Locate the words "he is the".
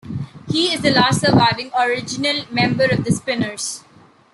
0.49-0.89